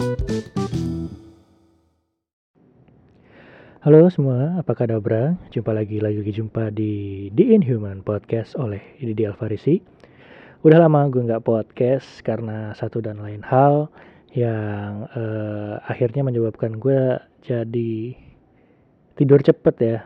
[0.00, 0.16] Halo
[4.08, 5.36] semua, apa kabar?
[5.52, 9.76] Jumpa lagi lagi jumpa di The Inhuman Podcast oleh Didi Alfarisi.
[10.64, 13.92] Udah lama gue nggak podcast karena satu dan lain hal
[14.32, 18.16] yang uh, akhirnya menyebabkan gue jadi
[19.20, 20.00] tidur cepet ya.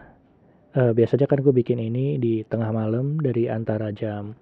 [0.74, 4.34] Uh, biasanya kan gue bikin ini di tengah malam dari antara jam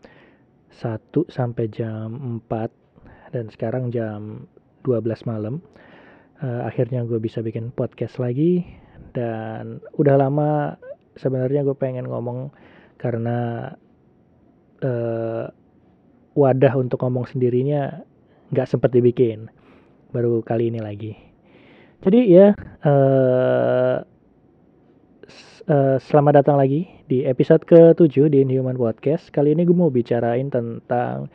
[0.81, 4.49] 1 sampai jam 4 dan sekarang jam
[4.85, 5.63] 12 malam.
[6.43, 8.67] Uh, akhirnya gue bisa bikin podcast lagi.
[9.15, 10.77] Dan udah lama
[11.19, 12.51] sebenarnya gue pengen ngomong
[12.97, 13.71] karena
[14.83, 15.47] uh,
[16.33, 18.03] wadah untuk ngomong sendirinya
[18.53, 19.49] nggak sempet dibikin.
[20.13, 21.17] Baru kali ini lagi.
[22.03, 22.51] Jadi ya
[22.83, 23.97] uh,
[25.71, 29.31] uh, selamat datang lagi di episode ke-7 di Inhuman Podcast.
[29.31, 31.31] Kali ini gue mau bicarain tentang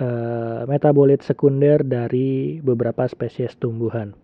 [0.00, 4.16] uh, metabolit sekunder dari beberapa spesies tumbuhan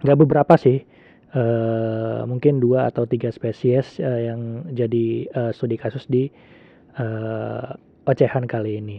[0.00, 0.80] nggak beberapa sih
[1.36, 6.28] uh, mungkin dua atau tiga spesies uh, yang jadi uh, studi kasus di
[7.00, 7.76] uh,
[8.06, 8.98] ocehan kali ini.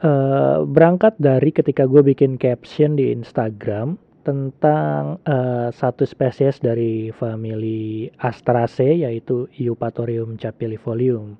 [0.00, 8.08] Uh, berangkat dari ketika gue bikin caption di Instagram tentang uh, satu spesies dari famili
[8.16, 11.36] Astraceae yaitu Eupatorium capillifolium.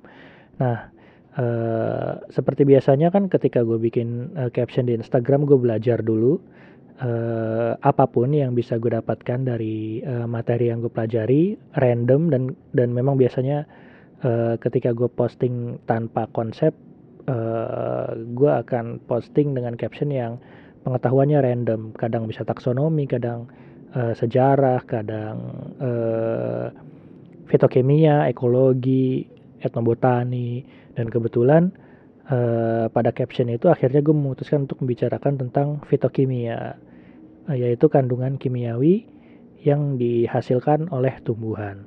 [0.60, 0.92] Nah,
[1.36, 6.40] uh, seperti biasanya kan ketika gue bikin uh, caption di Instagram gue belajar dulu
[7.04, 12.42] uh, apa pun yang bisa gue dapatkan dari uh, materi yang gue pelajari random dan
[12.74, 13.68] dan memang biasanya
[14.24, 16.72] uh, ketika gue posting tanpa konsep
[17.28, 20.40] uh, gue akan posting dengan caption yang
[20.84, 21.80] pengetahuannya random.
[21.96, 23.48] Kadang bisa taksonomi kadang
[23.92, 25.36] uh, sejarah kadang
[25.80, 26.66] uh,
[27.50, 29.26] fitokimia ekologi
[29.60, 30.64] etnobotani
[30.96, 31.70] dan kebetulan
[32.28, 36.80] uh, pada caption itu akhirnya gue memutuskan untuk membicarakan tentang fitokimia
[37.50, 39.10] Eh, yaitu kandungan kimiawi
[39.66, 41.82] yang dihasilkan oleh tumbuhan.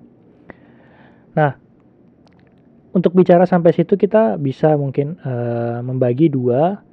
[1.38, 1.56] Nah,
[2.92, 6.84] untuk bicara sampai situ kita bisa mungkin uh, membagi dua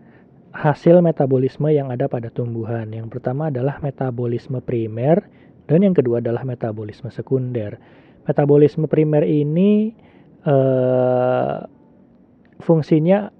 [0.54, 2.88] hasil metabolisme yang ada pada tumbuhan.
[2.94, 5.26] Yang pertama adalah metabolisme primer
[5.68, 7.76] dan yang kedua adalah metabolisme sekunder.
[8.24, 9.92] Metabolisme primer ini
[10.46, 11.66] uh,
[12.60, 13.32] fungsinya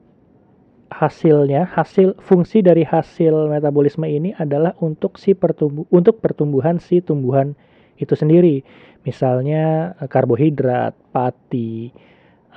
[0.91, 7.55] hasilnya hasil fungsi dari hasil metabolisme ini adalah untuk si pertumbuh untuk pertumbuhan si tumbuhan
[8.01, 8.65] itu sendiri.
[9.07, 11.89] Misalnya eh, karbohidrat pati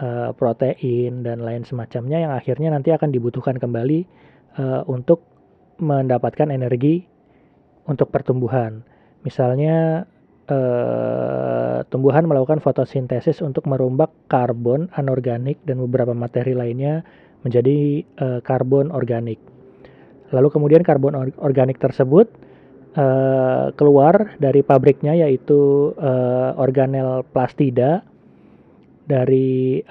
[0.02, 4.26] uh, protein dan lain semacamnya yang akhirnya nanti akan dibutuhkan kembali
[4.86, 5.26] untuk
[5.82, 7.02] mendapatkan energi
[7.90, 8.86] untuk pertumbuhan.
[9.26, 10.06] Misalnya
[10.50, 17.04] uh, tumbuhan melakukan fotosintesis untuk merombak karbon anorganik dan beberapa materi lainnya
[17.44, 19.40] menjadi uh, karbon organik.
[20.34, 22.26] Lalu kemudian karbon or organik tersebut
[22.98, 25.94] uh, keluar dari pabriknya yaitu
[26.58, 28.02] organel plastida
[29.06, 29.84] dari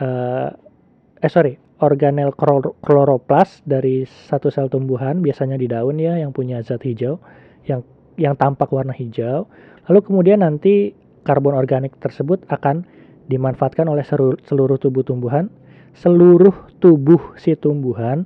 [1.23, 2.31] eh sorry organel
[2.79, 7.19] kloroplast dari satu sel tumbuhan biasanya di daun ya yang punya zat hijau
[7.67, 7.83] yang
[8.15, 9.51] yang tampak warna hijau.
[9.91, 10.95] Lalu kemudian nanti
[11.27, 12.87] karbon organik tersebut akan
[13.27, 14.03] dimanfaatkan oleh
[14.47, 15.51] seluruh tubuh tumbuhan
[15.93, 18.25] seluruh tubuh si tumbuhan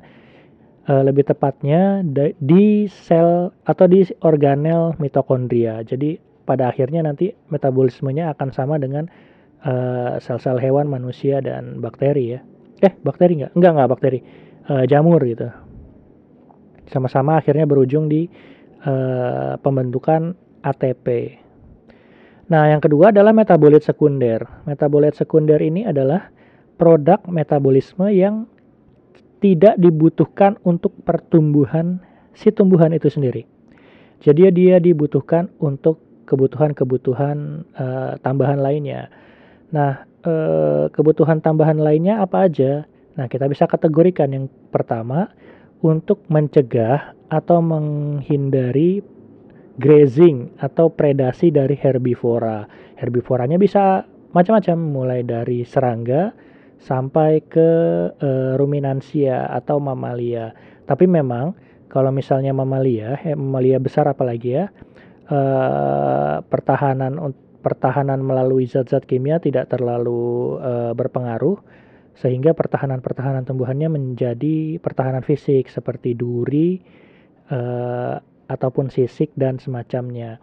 [0.87, 2.03] uh, lebih tepatnya
[2.39, 5.83] di sel atau di organel mitokondria.
[5.83, 9.11] Jadi pada akhirnya nanti metabolismenya akan sama dengan
[9.67, 12.41] eh, sel-sel hewan, manusia dan bakteri ya.
[12.87, 13.53] Eh, bakteri enggak?
[13.59, 14.19] Enggak, enggak bakteri.
[14.67, 15.51] Uh, jamur gitu.
[16.87, 18.31] Sama-sama akhirnya berujung di
[19.59, 21.07] pembentukan ATP.
[22.47, 24.47] Nah, yang kedua adalah metabolit sekunder.
[24.71, 26.31] Metabolit sekunder ini adalah
[26.79, 28.47] produk metabolisme yang
[29.43, 31.99] tidak dibutuhkan untuk pertumbuhan
[32.37, 33.45] si tumbuhan itu sendiri.
[34.23, 39.11] Jadi dia dibutuhkan untuk kebutuhan-kebutuhan uh, tambahan lainnya.
[39.75, 42.87] Nah, uh, kebutuhan tambahan lainnya apa aja?
[43.17, 45.33] Nah, kita bisa kategorikan yang pertama
[45.81, 49.03] untuk mencegah atau menghindari
[49.77, 52.65] grazing atau predasi dari herbivora.
[52.97, 56.33] Herbivoranya bisa macam-macam mulai dari serangga,
[56.81, 57.71] sampai ke
[58.13, 60.53] uh, ruminansia atau mamalia.
[60.85, 61.57] Tapi memang
[61.89, 64.69] kalau misalnya mamalia, mamalia besar apalagi ya,
[65.33, 67.35] uh, pertahanan
[67.65, 71.59] pertahanan melalui zat-zat kimia tidak terlalu uh, berpengaruh
[72.17, 76.81] sehingga pertahanan-pertahanan tumbuhannya menjadi pertahanan fisik seperti duri
[78.47, 80.39] ataupun sisik dan semacamnya.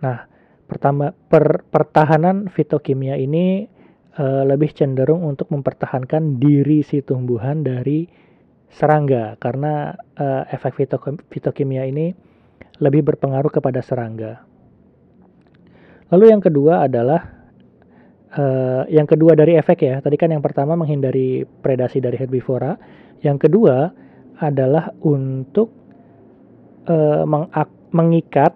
[0.00, 0.28] Nah,
[0.68, 3.68] pertama per, pertahanan fitokimia ini
[4.16, 8.08] uh, lebih cenderung untuk mempertahankan diri si tumbuhan dari
[8.70, 10.78] serangga karena uh, efek
[11.26, 12.14] fitokimia ini
[12.80, 14.46] lebih berpengaruh kepada serangga.
[16.10, 17.20] Lalu yang kedua adalah
[18.34, 19.96] uh, yang kedua dari efek ya.
[20.02, 22.74] Tadi kan yang pertama menghindari predasi dari herbivora.
[23.20, 23.92] Yang kedua
[24.40, 25.79] adalah untuk
[26.86, 27.24] uh,
[27.90, 28.54] mengikat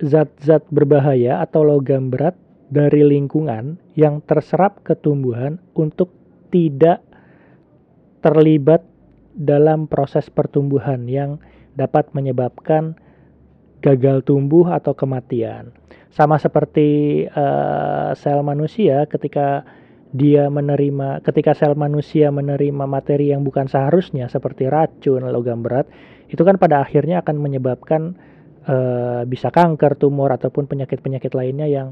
[0.00, 2.34] zat-zat uh, berbahaya atau logam berat
[2.72, 6.10] dari lingkungan yang terserap ke tumbuhan untuk
[6.48, 7.04] tidak
[8.24, 8.82] terlibat
[9.36, 11.38] dalam proses pertumbuhan yang
[11.76, 12.96] dapat menyebabkan
[13.84, 15.70] gagal tumbuh atau kematian.
[16.08, 19.68] Sama seperti uh, sel manusia ketika
[20.14, 25.90] dia menerima ketika sel manusia menerima materi yang bukan seharusnya seperti racun, logam berat,
[26.30, 28.14] itu kan pada akhirnya akan menyebabkan
[28.66, 31.88] uh, bisa kanker, tumor ataupun penyakit-penyakit lainnya yang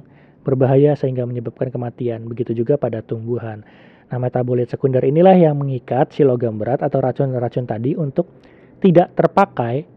[0.46, 2.26] berbahaya sehingga menyebabkan kematian.
[2.30, 3.66] Begitu juga pada tumbuhan.
[4.12, 8.30] Nah, metabolit sekunder inilah yang mengikat si logam berat atau racun-racun tadi untuk
[8.78, 9.88] tidak terpakai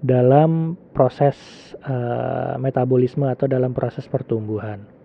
[0.00, 1.36] dalam proses
[1.84, 4.99] uh, metabolisme atau dalam proses pertumbuhan.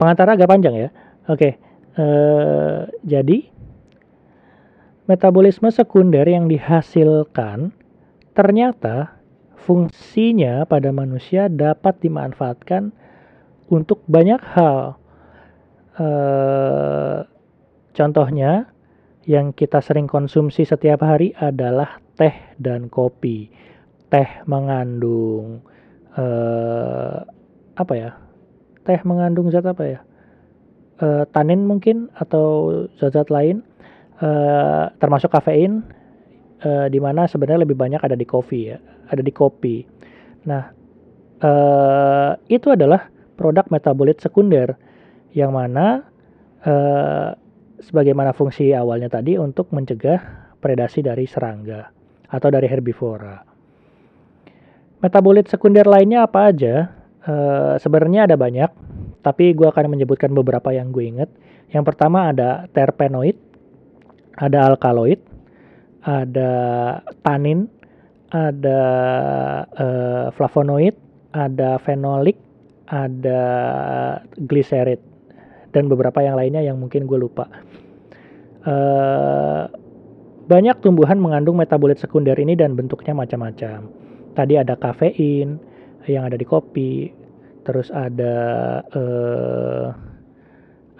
[0.00, 0.88] Pengantar agak panjang ya.
[1.28, 1.60] Oke,
[2.00, 3.44] uh, jadi
[5.04, 7.76] metabolisme sekunder yang dihasilkan
[8.32, 9.20] ternyata
[9.60, 12.96] fungsinya pada manusia dapat dimanfaatkan
[13.68, 15.00] untuk banyak hal
[16.00, 17.18] Eh,
[17.92, 18.72] contohnya
[19.28, 23.52] yang kita sering konsumsi setiap hari adalah teh dan kopi.
[24.10, 25.62] Teh mengandung
[26.18, 27.22] uh,
[27.78, 28.10] apa ya?
[28.90, 30.00] Teh mengandung zat apa ya?
[30.98, 33.62] Uh, tanin mungkin atau zat-zat lain
[34.18, 35.86] uh, termasuk kafein
[36.66, 39.86] uh, di mana sebenarnya lebih banyak ada di kopi ya, ada di kopi.
[40.50, 40.74] Nah,
[41.38, 43.06] uh, itu adalah
[43.38, 44.76] produk metabolit sekunder
[45.32, 46.04] yang mana
[46.60, 47.30] eh,
[47.80, 51.88] sebagaimana fungsi awalnya tadi untuk mencegah predasi dari serangga
[52.28, 53.40] atau dari herbivora.
[55.00, 56.99] Metabolit sekunder lainnya apa aja?
[57.20, 58.70] Eh, sebenarnya ada banyak,
[59.20, 61.28] tapi gue akan menyebutkan beberapa yang gue inget.
[61.68, 63.36] Yang pertama ada terpenoid,
[64.40, 65.20] ada alkaloid,
[66.00, 66.52] ada
[67.20, 67.68] tanin,
[68.32, 68.80] ada
[69.76, 70.96] uh, flavonoid,
[71.36, 72.40] ada fenolik,
[72.88, 73.42] ada
[74.40, 75.02] gliserid
[75.76, 77.52] dan beberapa yang lainnya yang mungkin gue lupa.
[78.64, 79.68] Uh,
[80.48, 83.92] banyak tumbuhan mengandung metabolit sekunder ini dan bentuknya macam-macam.
[84.32, 85.69] Tadi ada kafein
[86.08, 87.12] yang ada di kopi,
[87.66, 88.36] terus ada
[88.92, 89.86] uh,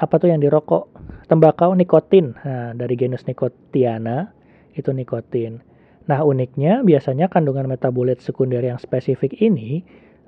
[0.00, 0.92] apa tuh yang di rokok,
[1.28, 4.32] tembakau nikotin nah, dari genus Nicotiana
[4.72, 5.60] itu nikotin.
[6.08, 9.84] Nah uniknya biasanya kandungan metabolit sekunder yang spesifik ini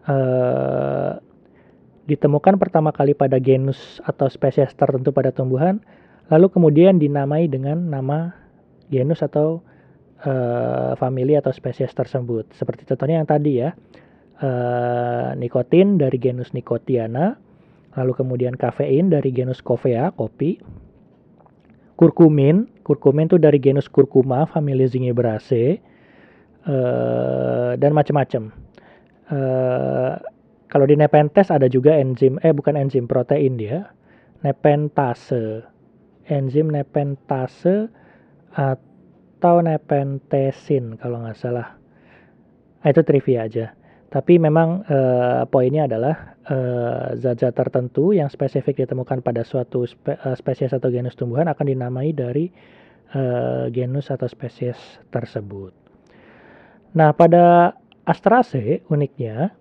[0.06, 1.16] uh,
[2.04, 5.80] ditemukan pertama kali pada genus atau spesies tertentu pada tumbuhan,
[6.28, 8.34] lalu kemudian dinamai dengan nama
[8.92, 9.64] genus atau
[10.26, 12.50] uh, famili atau spesies tersebut.
[12.52, 13.72] Seperti contohnya yang tadi ya,
[14.42, 17.38] uh, nikotin dari genus Nicotiana,
[17.94, 20.58] lalu kemudian kafein dari genus Coffea, kopi,
[21.94, 25.78] kurkumin, kurkumin itu dari genus Curcuma, famili Zingiberaceae,
[26.66, 28.50] uh, dan macam-macam.
[29.32, 30.18] Uh,
[30.72, 33.92] kalau di Nepenthes ada juga enzim, eh bukan enzim, protein dia.
[34.40, 35.68] Nepentase.
[36.26, 37.92] Enzim nepentase
[38.56, 41.76] atau nepentesin kalau nggak salah.
[42.82, 43.76] Nah, itu trivia aja.
[44.12, 50.36] Tapi memang uh, poinnya adalah uh, zat-zat tertentu yang spesifik ditemukan pada suatu spe, uh,
[50.36, 52.52] spesies atau genus tumbuhan akan dinamai dari
[53.16, 54.76] uh, genus atau spesies
[55.08, 55.72] tersebut.
[56.92, 57.72] Nah, pada
[58.04, 59.56] Astraceae uniknya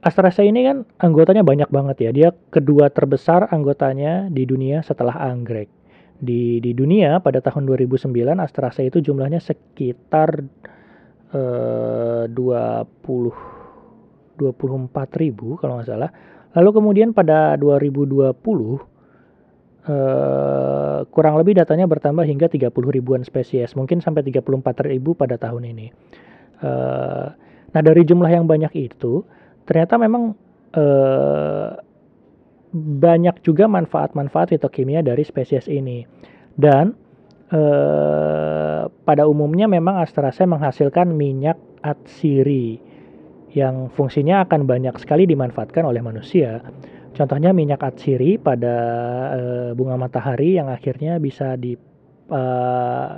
[0.00, 2.10] AstraZeneca ini kan anggotanya banyak banget ya.
[2.16, 5.68] Dia kedua terbesar anggotanya di dunia setelah anggrek.
[6.16, 8.08] Di di dunia pada tahun 2009
[8.40, 10.40] AstraZeneca itu jumlahnya sekitar
[11.34, 12.38] eh, 20
[14.40, 16.10] 24 ribu kalau nggak salah.
[16.56, 18.32] Lalu kemudian pada 2020
[19.84, 25.68] eh, kurang lebih datanya bertambah hingga 30 ribuan spesies, mungkin sampai 34 ribu pada tahun
[25.76, 25.86] ini.
[26.60, 27.26] Eh,
[27.70, 29.22] nah dari jumlah yang banyak itu
[29.64, 30.34] ternyata memang
[30.74, 31.70] eh,
[32.74, 36.06] banyak juga manfaat-manfaat fitokimia dari spesies ini
[36.54, 36.94] dan
[37.50, 38.39] eh,
[39.10, 42.78] pada umumnya memang astrase menghasilkan minyak atsiri
[43.50, 46.62] yang fungsinya akan banyak sekali dimanfaatkan oleh manusia.
[47.10, 48.76] Contohnya minyak atsiri pada
[49.34, 49.40] e,
[49.74, 51.74] bunga matahari yang akhirnya bisa di
[52.30, 52.42] e,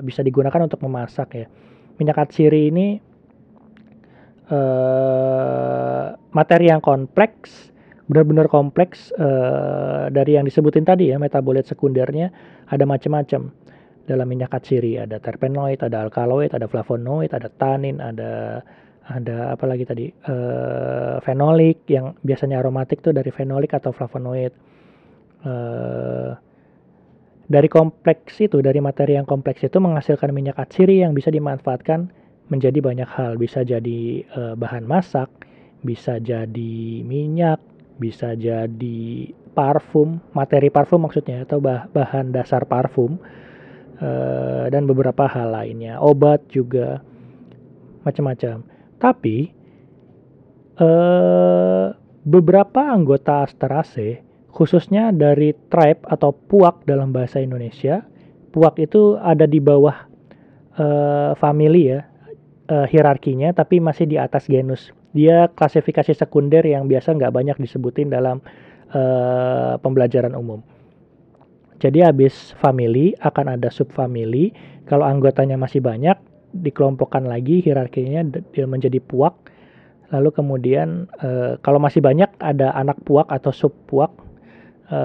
[0.01, 1.47] bisa digunakan untuk memasak ya.
[2.01, 2.97] Minyak atsiri ini
[4.53, 7.73] uh, materi yang kompleks
[8.11, 12.35] benar-benar kompleks uh, dari yang disebutin tadi ya metabolit sekundernya
[12.69, 13.62] ada macam-macam
[14.07, 18.63] dalam minyak atsiri ada terpenoid, ada alkaloid, ada flavonoid, ada tanin, ada
[19.07, 20.07] ada apa lagi tadi?
[20.27, 24.55] Uh, fenolik yang biasanya aromatik tuh dari fenolik atau flavonoid.
[25.43, 26.39] Uh,
[27.51, 32.09] dari kompleks itu dari materi yang kompleks itu menghasilkan minyak atsiri yang bisa dimanfaatkan
[32.47, 33.35] menjadi banyak hal.
[33.37, 35.29] Bisa jadi uh, bahan masak
[35.83, 37.59] bisa jadi minyak
[37.99, 43.19] bisa jadi parfum materi parfum maksudnya atau bah bahan dasar parfum
[44.01, 47.03] uh, dan beberapa hal lainnya obat juga
[48.07, 48.65] macam-macam
[49.03, 49.51] tapi
[50.79, 51.87] eh,
[52.23, 54.23] beberapa anggota Asterase,
[54.55, 58.07] khususnya dari tribe atau puak dalam bahasa Indonesia,
[58.55, 60.07] puak itu ada di bawah
[60.79, 62.01] eh, family ya,
[62.71, 64.95] eh, hierarkinya, tapi masih di atas genus.
[65.13, 68.41] Dia klasifikasi sekunder yang biasa nggak banyak disebutin dalam
[68.95, 70.63] eh, pembelajaran umum.
[71.83, 74.55] Jadi habis family akan ada subfamily.
[74.87, 76.15] Kalau anggotanya masih banyak,
[76.55, 78.23] dikelompokkan lagi hierarkinya
[78.71, 79.35] menjadi puak.
[80.15, 84.15] Lalu kemudian e, kalau masih banyak ada anak puak atau sub puak
[84.87, 84.99] e,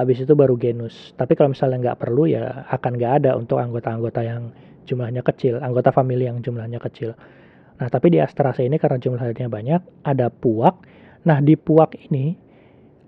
[0.00, 1.12] habis itu baru genus.
[1.18, 4.54] Tapi kalau misalnya nggak perlu ya akan nggak ada untuk anggota-anggota yang
[4.84, 7.18] jumlahnya kecil anggota famili yang jumlahnya kecil.
[7.82, 10.86] Nah tapi di astrase ini karena jumlahnya banyak ada puak.
[11.26, 12.38] Nah di puak ini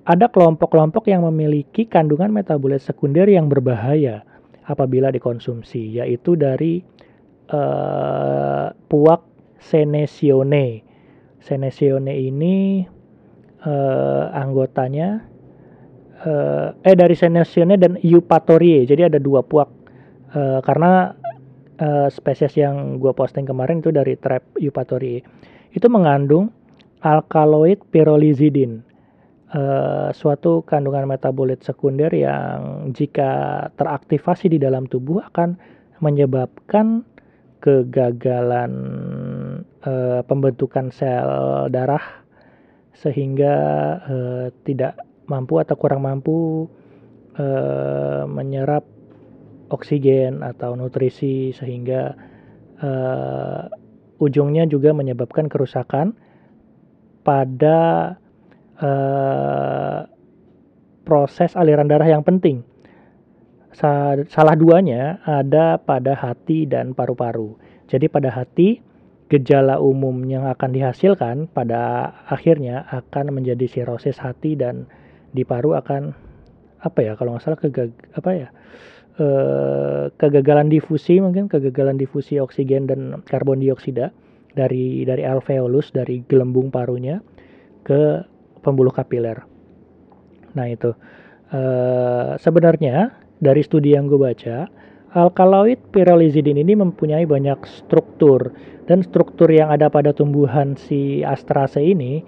[0.06, 4.22] ada kelompok-kelompok yang memiliki kandungan metabolit sekunder yang berbahaya
[4.70, 6.82] apabila dikonsumsi yaitu dari
[7.50, 9.26] uh, puak
[9.58, 10.86] Senesione.
[11.42, 12.86] Senesione ini
[13.66, 15.26] uh, anggotanya
[16.22, 18.86] uh, eh dari Senesione dan Eupatorie.
[18.86, 19.70] Jadi ada dua puak
[20.38, 21.18] uh, karena
[21.82, 25.22] uh, spesies yang gue posting kemarin itu dari tribe Eupatorie.
[25.74, 26.54] Itu mengandung
[27.02, 28.86] alkaloid pyrrolizidin.
[29.46, 35.54] Uh, suatu kandungan metabolit sekunder yang jika teraktivasi di dalam tubuh akan
[36.02, 37.06] menyebabkan
[37.62, 38.72] kegagalan
[39.86, 42.26] uh, pembentukan sel darah
[42.90, 43.54] sehingga
[44.02, 44.98] uh, tidak
[45.30, 46.66] mampu atau kurang mampu
[47.38, 48.82] uh, menyerap
[49.70, 52.18] oksigen atau nutrisi sehingga
[52.82, 53.62] uh,
[54.18, 56.14] ujungnya juga menyebabkan kerusakan
[57.26, 58.14] pada
[58.80, 60.08] uh,
[61.06, 62.64] proses aliran darah yang penting
[64.32, 67.60] salah duanya ada pada hati dan paru-paru.
[67.86, 68.80] Jadi pada hati
[69.28, 74.86] gejala umum yang akan dihasilkan pada akhirnya akan menjadi sirosis hati dan
[75.34, 76.14] di paru akan
[76.80, 78.48] apa ya kalau nggak salah kegag apa ya
[79.18, 79.26] e,
[80.14, 84.14] kegagalan difusi mungkin kegagalan difusi oksigen dan karbon dioksida
[84.54, 87.18] dari dari alveolus dari gelembung parunya
[87.82, 88.22] ke
[88.66, 89.46] pembuluh kapiler.
[90.58, 90.90] Nah itu
[91.54, 91.60] e,
[92.42, 94.66] sebenarnya dari studi yang gue baca,
[95.14, 98.50] alkaloid pyrrolizidin ini mempunyai banyak struktur
[98.90, 102.22] dan struktur yang ada pada tumbuhan si astrase ini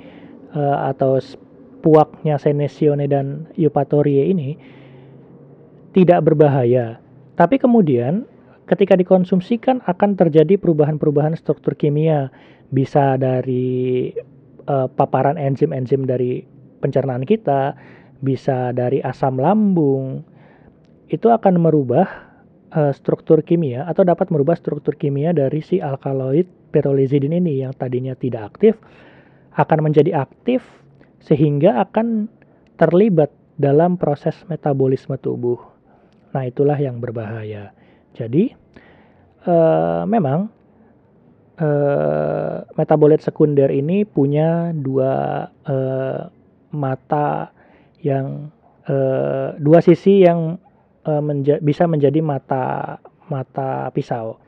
[0.57, 1.21] uh, atau
[1.85, 4.59] puaknya Senesione dan Eupatorie ini
[5.95, 6.99] tidak berbahaya.
[7.38, 8.26] Tapi kemudian
[8.66, 12.28] ketika dikonsumsikan akan terjadi perubahan-perubahan struktur kimia
[12.68, 14.11] bisa dari
[14.69, 16.45] uh, paparan enzim-enzim dari
[16.79, 17.75] pencernaan kita,
[18.21, 20.23] bisa dari asam lambung,
[21.09, 22.07] itu akan merubah
[22.77, 28.13] uh, struktur kimia atau dapat merubah struktur kimia dari si alkaloid pyrrolizidin ini yang tadinya
[28.13, 28.77] tidak aktif
[29.57, 30.63] akan menjadi aktif
[31.19, 32.31] sehingga akan
[32.79, 35.59] terlibat dalam proses metabolisme tubuh.
[36.31, 37.75] Nah, itulah yang berbahaya.
[38.15, 38.55] Jadi,
[39.49, 40.47] uh, memang
[41.59, 46.31] uh, metabolit sekunder ini punya dua uh,
[46.73, 47.50] mata
[48.03, 48.50] yang
[48.87, 50.57] uh, dua sisi yang
[51.05, 52.99] uh, menja bisa menjadi mata
[53.29, 54.38] mata pisau.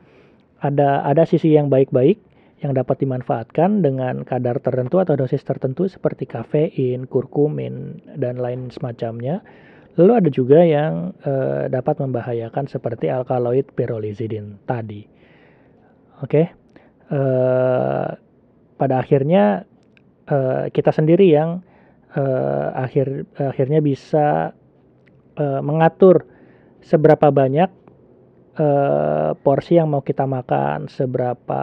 [0.61, 2.21] Ada ada sisi yang baik-baik
[2.61, 9.41] yang dapat dimanfaatkan dengan kadar tertentu atau dosis tertentu seperti kafein, kurkumin dan lain semacamnya.
[9.97, 15.03] Lalu ada juga yang uh, dapat membahayakan seperti alkaloid pyrrolizidin tadi.
[16.21, 16.29] Oke.
[16.29, 16.60] Okay?
[17.11, 18.09] Eh,
[18.79, 19.67] pada akhirnya
[20.25, 21.61] uh, kita sendiri yang
[22.17, 24.57] uh, akhir akhirnya bisa
[25.37, 26.25] uh, mengatur
[26.81, 27.69] seberapa banyak
[28.57, 31.61] uh, porsi yang mau kita makan, seberapa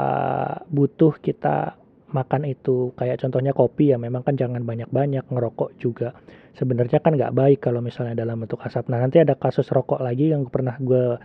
[0.71, 1.75] butuh kita
[2.14, 2.95] makan itu.
[2.95, 6.14] Kayak contohnya kopi ya, memang kan jangan banyak-banyak ngerokok juga.
[6.55, 8.87] Sebenarnya kan nggak baik kalau misalnya dalam bentuk asap.
[8.95, 11.19] Nah nanti ada kasus rokok lagi yang pernah gue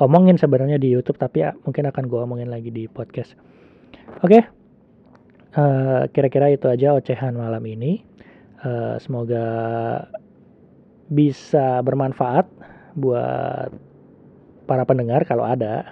[0.00, 3.53] omongin sebenarnya di YouTube, tapi ya mungkin akan gue omongin lagi di podcast.
[4.24, 4.42] Oke, okay.
[5.56, 8.04] uh, eh, kira-kira itu aja ocehan malam ini.
[8.64, 9.44] Uh, semoga
[11.12, 12.48] bisa bermanfaat
[12.96, 13.68] buat
[14.64, 15.84] para pendengar kalau ada.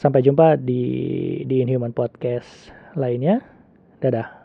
[0.00, 3.44] Sampai jumpa di di Inhuman Podcast lainnya.
[4.00, 4.43] Dadah.